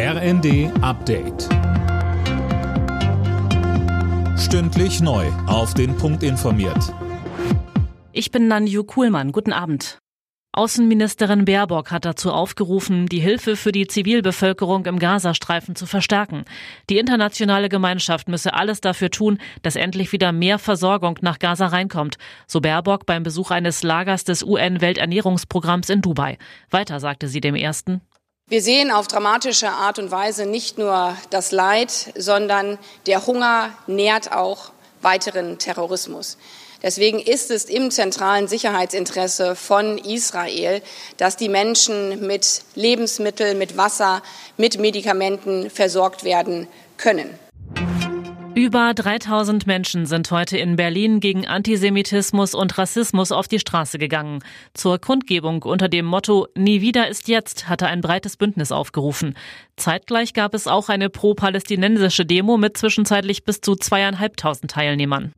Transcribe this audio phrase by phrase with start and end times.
[0.00, 1.48] RND Update.
[4.38, 5.26] Stündlich neu.
[5.48, 6.94] Auf den Punkt informiert.
[8.12, 9.32] Ich bin Nanju Kuhlmann.
[9.32, 9.98] Guten Abend.
[10.52, 16.44] Außenministerin Baerbock hat dazu aufgerufen, die Hilfe für die Zivilbevölkerung im Gazastreifen zu verstärken.
[16.90, 22.18] Die internationale Gemeinschaft müsse alles dafür tun, dass endlich wieder mehr Versorgung nach Gaza reinkommt,
[22.46, 26.38] so Baerbock beim Besuch eines Lagers des UN-Welternährungsprogramms in Dubai.
[26.70, 28.00] Weiter sagte sie dem ersten.
[28.50, 34.32] Wir sehen auf dramatische Art und Weise nicht nur das Leid, sondern der Hunger nährt
[34.32, 34.70] auch
[35.02, 36.38] weiteren Terrorismus.
[36.82, 40.80] Deswegen ist es im zentralen Sicherheitsinteresse von Israel,
[41.18, 44.22] dass die Menschen mit Lebensmitteln, mit Wasser,
[44.56, 47.38] mit Medikamenten versorgt werden können.
[48.58, 54.40] Über 3000 Menschen sind heute in Berlin gegen Antisemitismus und Rassismus auf die Straße gegangen.
[54.74, 59.36] Zur Kundgebung unter dem Motto Nie wieder ist jetzt hatte ein breites Bündnis aufgerufen.
[59.76, 65.32] Zeitgleich gab es auch eine pro-palästinensische Demo mit zwischenzeitlich bis zu zweieinhalbtausend Teilnehmern.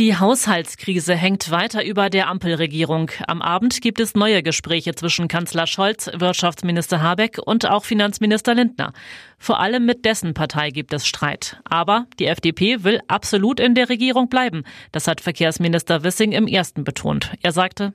[0.00, 3.12] Die Haushaltskrise hängt weiter über der Ampelregierung.
[3.28, 8.92] Am Abend gibt es neue Gespräche zwischen Kanzler Scholz, Wirtschaftsminister Habeck und auch Finanzminister Lindner.
[9.38, 11.60] Vor allem mit dessen Partei gibt es Streit.
[11.62, 14.64] Aber die FDP will absolut in der Regierung bleiben.
[14.90, 17.32] Das hat Verkehrsminister Wissing im ersten betont.
[17.42, 17.92] Er sagte,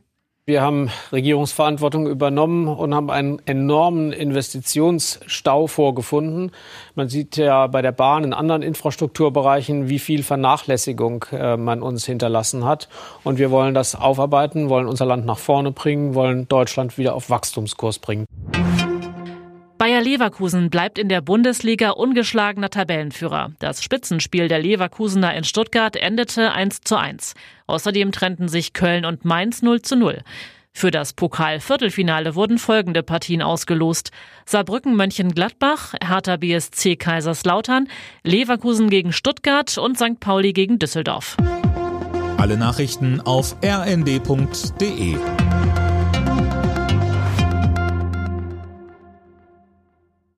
[0.50, 6.52] wir haben Regierungsverantwortung übernommen und haben einen enormen Investitionsstau vorgefunden.
[6.95, 12.03] Man sieht ja bei der Bahn in anderen Infrastrukturbereichen, wie viel Vernachlässigung äh, man uns
[12.08, 12.89] hinterlassen hat.
[13.23, 17.30] Und wir wollen das aufarbeiten, wollen unser Land nach vorne bringen, wollen Deutschland wieder auf
[17.30, 18.25] Wachstumskurs bringen.
[19.80, 23.53] Bayer Leverkusen bleibt in der Bundesliga ungeschlagener Tabellenführer.
[23.59, 27.33] Das Spitzenspiel der Leverkusener in Stuttgart endete 1 zu 1.
[27.66, 30.22] Außerdem trennten sich Köln und Mainz 0 zu 0.
[30.73, 34.11] Für das Pokal-Viertelfinale wurden folgende Partien ausgelost.
[34.45, 37.88] Saarbrücken Mönchengladbach, Hertha BSC Kaiserslautern,
[38.25, 40.19] Leverkusen gegen Stuttgart und St.
[40.19, 41.38] Pauli gegen Düsseldorf.
[42.35, 45.16] Alle Nachrichten auf rnd.de